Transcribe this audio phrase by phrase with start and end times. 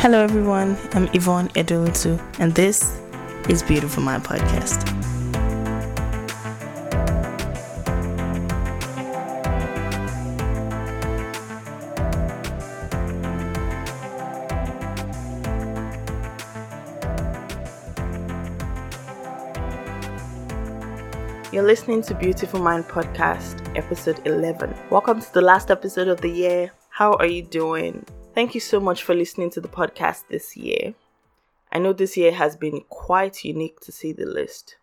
[0.00, 0.78] Hello, everyone.
[0.92, 3.00] I'm Yvonne Edoolotu, and this
[3.48, 4.86] is Beautiful Mind Podcast.
[21.52, 24.76] You're listening to Beautiful Mind Podcast, episode 11.
[24.90, 26.70] Welcome to the last episode of the year.
[26.88, 28.06] How are you doing?
[28.38, 30.94] Thank you so much for listening to the podcast this year.
[31.72, 34.76] I know this year has been quite unique to see the list.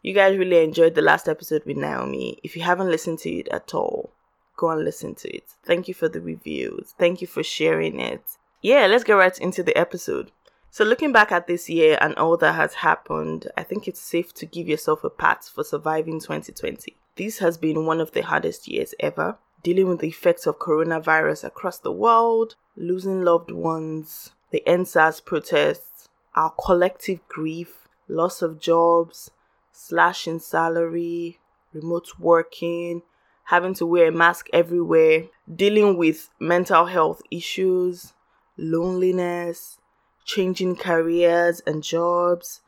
[0.00, 2.38] You guys really enjoyed the last episode with Naomi.
[2.42, 4.10] If you haven't listened to it at all,
[4.56, 5.44] go and listen to it.
[5.62, 6.94] Thank you for the reviews.
[6.98, 8.22] Thank you for sharing it.
[8.62, 10.32] Yeah, let's get right into the episode.
[10.70, 14.32] So, looking back at this year and all that has happened, I think it's safe
[14.32, 16.96] to give yourself a pat for surviving 2020.
[17.16, 21.44] This has been one of the hardest years ever, dealing with the effects of coronavirus
[21.44, 29.30] across the world, losing loved ones, the EndSARS protests, our collective grief, loss of jobs,
[29.72, 31.38] slashing salary,
[31.72, 33.02] remote working,
[33.44, 35.24] having to wear a mask everywhere,
[35.54, 38.12] dealing with mental health issues,
[38.56, 39.78] loneliness,
[40.24, 42.60] changing careers and jobs,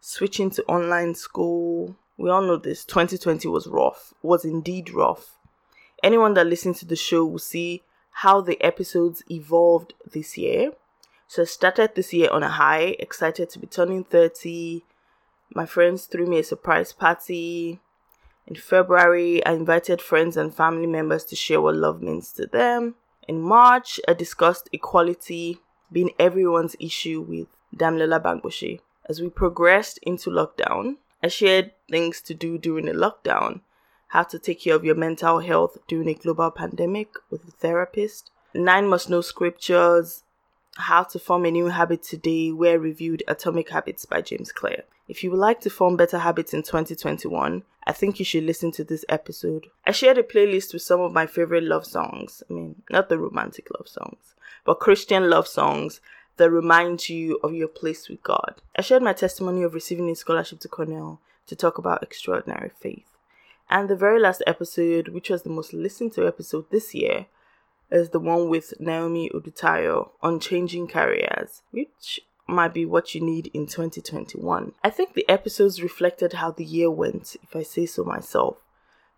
[0.00, 1.96] switching to online school.
[2.16, 2.84] We all know this.
[2.84, 5.37] 2020 was rough, was indeed rough.
[6.02, 10.72] Anyone that listens to the show will see how the episodes evolved this year.
[11.26, 14.82] So I started this year on a high, excited to be turning 30.
[15.54, 17.80] My friends threw me a surprise party.
[18.46, 22.94] In February, I invited friends and family members to share what love means to them.
[23.28, 25.58] In March, I discussed equality
[25.92, 28.80] being everyone's issue with Damilola Bamgbose.
[29.08, 33.60] As we progressed into lockdown, I shared things to do during the lockdown,
[34.08, 38.30] how to take care of your mental health during a global pandemic with a therapist,
[38.54, 40.24] nine must know scriptures,
[40.76, 44.84] how to form a new habit today, where reviewed Atomic Habits by James Clear.
[45.08, 48.70] If you would like to form better habits in 2021, I think you should listen
[48.72, 49.66] to this episode.
[49.86, 52.42] I shared a playlist with some of my favorite love songs.
[52.48, 56.00] I mean, not the romantic love songs, but Christian love songs
[56.36, 58.60] that remind you of your place with God.
[58.76, 63.07] I shared my testimony of receiving a scholarship to Cornell to talk about extraordinary faith.
[63.70, 67.26] And the very last episode, which was the most listened to episode this year,
[67.90, 73.50] is the one with Naomi Odutayo on changing careers, which might be what you need
[73.52, 74.72] in 2021.
[74.82, 78.56] I think the episodes reflected how the year went, if I say so myself.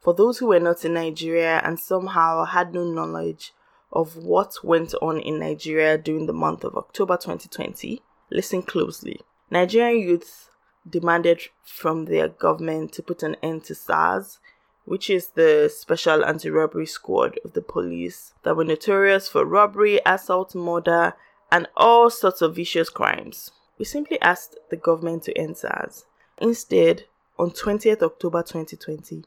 [0.01, 3.53] For those who were not in Nigeria and somehow had no knowledge
[3.93, 9.21] of what went on in Nigeria during the month of October 2020, listen closely.
[9.51, 10.49] Nigerian youths
[10.89, 14.39] demanded from their government to put an end to SARS,
[14.85, 20.01] which is the Special Anti Robbery Squad of the police that were notorious for robbery,
[20.07, 21.15] assault, murder,
[21.53, 23.51] and all sorts of vicious crimes.
[23.79, 26.07] We simply asked the government to end SARS.
[26.39, 27.05] Instead,
[27.39, 29.25] on 20th October 2020,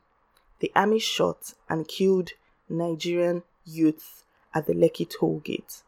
[0.59, 2.31] the army shot and killed
[2.70, 5.81] Nigerian youths at the Lekki toll gate.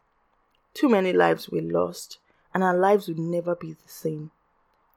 [0.73, 2.19] Too many lives were lost,
[2.53, 4.31] and our lives would never be the same.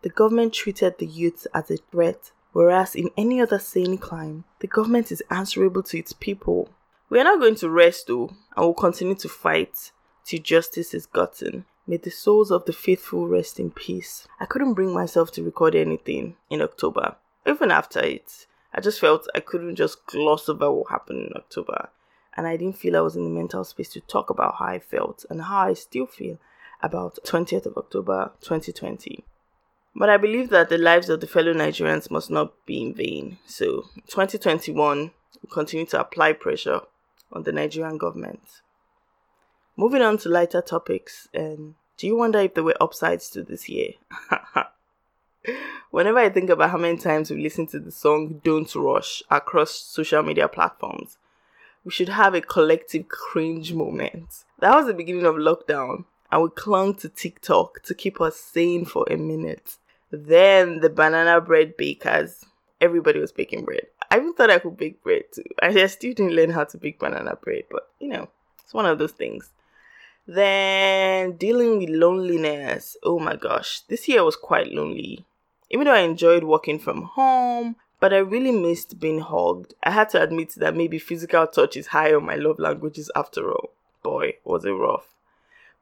[0.03, 4.69] The government treated the youths as a threat, whereas in any other sane crime, the
[4.69, 6.69] government is answerable to its people.
[7.11, 9.91] We are not going to rest though, and will continue to fight
[10.25, 11.65] till justice is gotten.
[11.87, 14.29] May the souls of the faithful rest in peace.
[14.39, 17.17] I couldn't bring myself to record anything in October.
[17.47, 21.89] Even after it, I just felt I couldn't just gloss over what happened in October.
[22.37, 24.79] And I didn't feel I was in the mental space to talk about how I
[24.79, 26.39] felt and how I still feel
[26.83, 29.25] about 20th of October 2020.
[29.99, 33.39] But I believe that the lives of the fellow Nigerians must not be in vain.
[33.47, 35.11] So, 2021,
[35.43, 36.83] we continue to apply pressure
[37.33, 38.41] on the Nigerian government.
[39.77, 43.69] Moving on to lighter topics, and do you wonder if there were upsides to this
[43.69, 43.95] year?
[45.91, 49.73] Whenever I think about how many times we listen to the song Don't Rush across
[49.73, 51.19] social media platforms,
[51.85, 54.45] we should have a collective cringe moment.
[54.61, 58.85] That was the beginning of lockdown, and we clung to TikTok to keep us sane
[58.85, 59.77] for a minute.
[60.11, 62.45] Then the banana bread bakers,
[62.81, 63.87] everybody was baking bread.
[64.11, 65.45] I even thought I could bake bread too.
[65.61, 68.29] I still didn't learn how to bake banana bread, but you know,
[68.65, 69.51] it's one of those things.
[70.27, 72.97] Then dealing with loneliness.
[73.03, 75.25] Oh my gosh, this year was quite lonely.
[75.71, 79.75] Even though I enjoyed working from home, but I really missed being hugged.
[79.83, 83.51] I had to admit that maybe physical touch is high on my love languages after
[83.51, 83.71] all.
[84.03, 85.15] Boy, was it rough.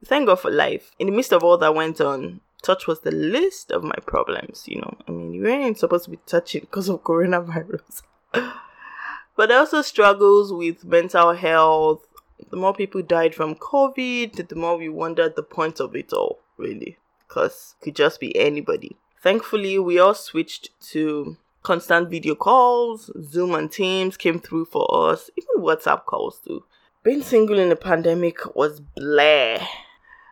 [0.04, 0.92] Thank God for life.
[0.98, 4.64] In the midst of all that went on, touch was the least of my problems,
[4.66, 4.96] you know.
[5.06, 8.02] I mean, you weren't supposed to be touching because of coronavirus.
[9.36, 12.06] but also struggles with mental health,
[12.50, 16.40] the more people died from COVID, the more we wondered the point of it all,
[16.56, 16.98] really.
[17.26, 18.96] Because could just be anybody.
[19.22, 25.30] Thankfully, we all switched to constant video calls, Zoom and Teams came through for us,
[25.36, 26.64] even WhatsApp calls too.
[27.02, 29.58] Being single in the pandemic was blah.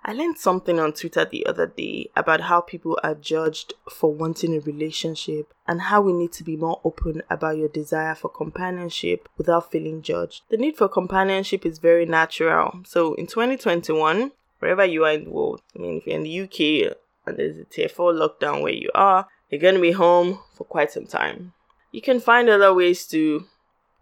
[0.07, 4.55] I learned something on Twitter the other day about how people are judged for wanting
[4.55, 9.31] a relationship and how we need to be more open about your desire for companionship
[9.39, 10.43] without feeling judged.
[10.51, 12.83] The need for companionship is very natural.
[12.85, 16.41] So in 2021, wherever you are in the world, I mean, if you're in the
[16.43, 16.97] UK
[17.27, 20.65] and there's a tier 4 lockdown where you are, you're going to be home for
[20.65, 21.55] quite some time.
[21.93, 23.47] You can find other ways to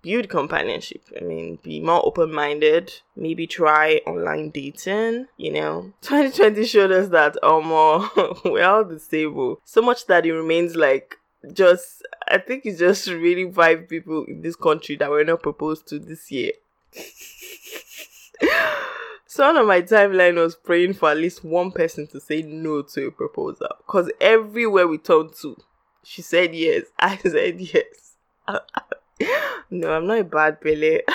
[0.03, 1.03] build companionship.
[1.19, 2.93] I mean, be more open minded.
[3.17, 5.29] Maybe try online dating.
[5.37, 7.71] You know, 2020 showed us that um,
[8.45, 9.59] we're all disabled.
[9.65, 11.19] So much that it remains like
[11.53, 15.89] just, I think it's just really five people in this country that were not proposed
[15.89, 16.53] to this year.
[19.33, 23.07] So on my timeline was praying for at least one person to say no to
[23.07, 23.69] a proposal.
[23.79, 25.57] Because everywhere we turned to,
[26.05, 26.83] she said yes.
[26.99, 28.13] I said yes.
[29.71, 31.03] No, I'm not a bad Billy.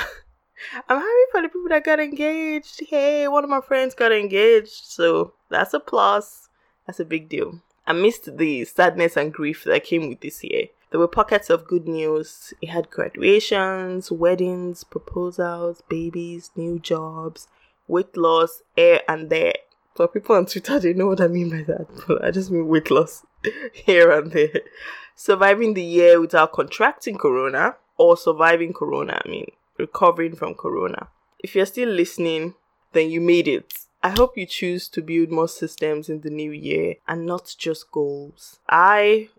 [0.89, 2.81] I'm happy for the people that got engaged.
[2.87, 6.49] Hey, one of my friends got engaged, so that's a plus.
[6.85, 7.61] That's a big deal.
[7.85, 10.67] I missed the sadness and grief that came with this year.
[10.89, 12.53] There were pockets of good news.
[12.61, 17.47] It had graduations, weddings, proposals, babies, new jobs,
[17.87, 19.53] weight loss, here and there.
[19.95, 22.67] For people on Twitter, they know what I mean by that, but I just mean
[22.67, 23.25] weight loss
[23.73, 24.61] here and there.
[25.15, 31.09] Surviving the year without contracting corona or surviving corona, I mean, recovering from corona.
[31.39, 32.55] If you're still listening,
[32.93, 33.73] then you made it.
[34.03, 37.91] I hope you choose to build more systems in the new year and not just
[37.91, 38.59] goals.
[38.69, 39.29] I,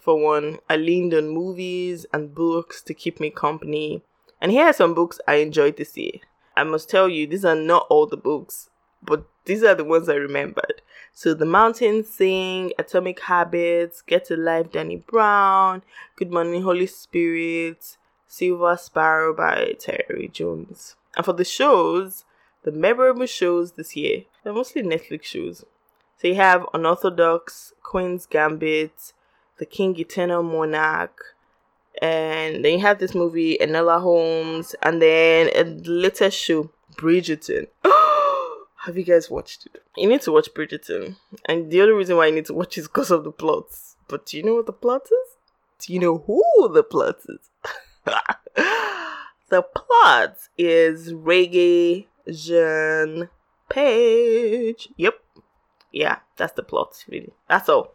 [0.00, 4.02] for one, I leaned on movies and books to keep me company.
[4.40, 6.20] And here are some books I enjoyed this year.
[6.56, 8.70] I must tell you, these are not all the books,
[9.02, 10.82] but these are the ones I remembered.
[11.12, 15.82] So The Mountains Sing, Atomic Habits, Get to Alive, Danny Brown,
[16.16, 17.96] Good Morning Holy Spirit,
[18.26, 20.96] Silver Sparrow by Tayari Jones.
[21.16, 22.24] And for the shows,
[22.62, 25.64] the memorable shows this year, they're mostly Netflix shows.
[26.18, 29.12] So you have Unorthodox, Queen's Gambit,
[29.58, 31.34] The King Eternal Monarch,
[32.00, 37.66] and then you have this movie, Enola Holmes, and then a latest show, Bridgerton.
[37.84, 37.97] Oh,
[38.88, 39.82] have you guys watched it?
[39.98, 41.16] You need to watch Bridgerton.
[41.44, 43.96] And the only reason why you need to watch is because of the plots.
[44.08, 45.36] But do you know what the plot is?
[45.80, 47.50] Do you know who the plot is?
[49.50, 53.28] the plot is Regé Jean
[53.68, 54.88] Page.
[54.96, 55.14] Yep.
[55.92, 57.34] Yeah, that's the plot, really.
[57.46, 57.94] That's all.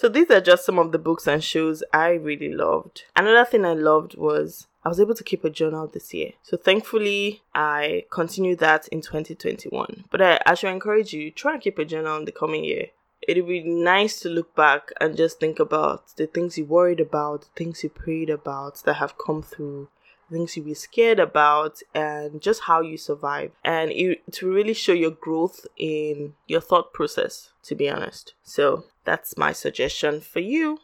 [0.00, 3.04] So these are just some of the books and shows I really loved.
[3.14, 6.30] Another thing I loved was I was able to keep a journal this year.
[6.40, 10.04] So thankfully, I continued that in 2021.
[10.10, 12.86] But I, I should encourage you, try and keep a journal in the coming year.
[13.28, 17.42] It'd be nice to look back and just think about the things you worried about,
[17.42, 19.90] the things you prayed about that have come through,
[20.30, 23.52] things you be scared about and just how you survive.
[23.64, 28.34] And it, to really show your growth in your thought process to be honest.
[28.42, 30.78] So that's my suggestion for you.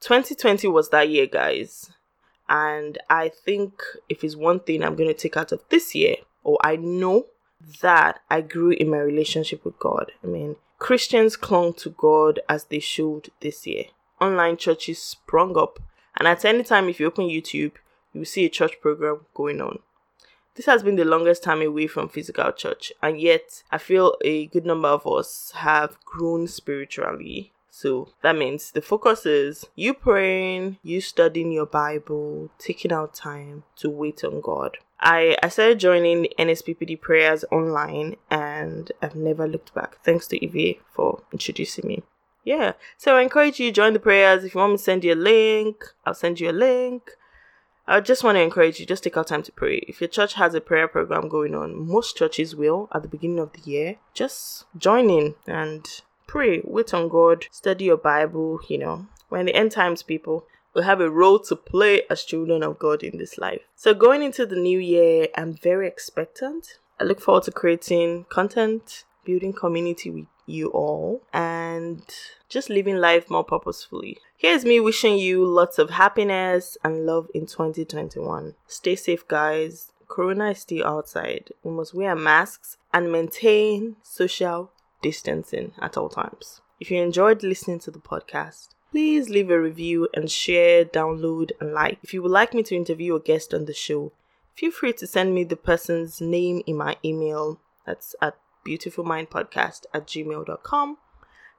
[0.00, 1.90] 2020 was that year guys.
[2.48, 6.16] And i think if it's one thing i'm going to take out of this year
[6.42, 7.26] or i know
[7.80, 10.12] that i grew in my relationship with god.
[10.22, 13.84] I mean christians clung to god as they should this year.
[14.20, 15.78] Online churches sprung up.
[16.16, 17.72] And at any time if you open youtube
[18.12, 19.78] you will see a church program going on.
[20.54, 24.46] This has been the longest time away from physical church, and yet I feel a
[24.48, 27.52] good number of us have grown spiritually.
[27.70, 33.64] So that means the focus is you praying, you studying your Bible, taking out time
[33.76, 34.76] to wait on God.
[35.00, 39.96] I, I started joining NSPPD prayers online and I've never looked back.
[40.04, 42.02] Thanks to Evie for introducing me.
[42.44, 44.44] Yeah, so I encourage you to join the prayers.
[44.44, 47.10] If you want me to send you a link, I'll send you a link.
[47.86, 49.78] I just want to encourage you, just take out time to pray.
[49.88, 53.40] If your church has a prayer program going on, most churches will at the beginning
[53.40, 53.96] of the year.
[54.14, 55.86] Just join in and
[56.26, 59.06] pray, wait on God, study your Bible, you know.
[59.28, 63.02] When the end times people will have a role to play as children of God
[63.02, 63.62] in this life.
[63.74, 66.78] So going into the new year, I'm very expectant.
[67.00, 72.02] I look forward to creating content, building community with you all, and
[72.48, 74.18] just living life more purposefully.
[74.36, 78.54] Here's me wishing you lots of happiness and love in 2021.
[78.66, 79.92] Stay safe, guys.
[80.08, 81.50] Corona is still outside.
[81.62, 86.60] We must wear masks and maintain social distancing at all times.
[86.80, 91.72] If you enjoyed listening to the podcast, please leave a review and share, download, and
[91.72, 91.98] like.
[92.02, 94.12] If you would like me to interview a guest on the show,
[94.54, 97.60] feel free to send me the person's name in my email.
[97.86, 100.90] That's at beautifulmindpodcast at gmail.com.
[100.90, 100.96] You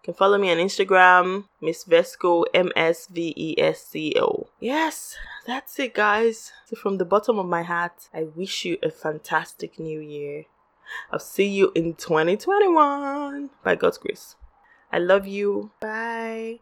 [0.03, 4.47] can follow me on Instagram, Miss Vesco, M S V E S C O.
[4.59, 5.15] Yes,
[5.47, 6.51] that's it, guys.
[6.65, 10.43] So, from the bottom of my heart, I wish you a fantastic new year.
[11.11, 14.35] I'll see you in 2021 by God's grace.
[14.91, 15.71] I love you.
[15.79, 16.59] Bye.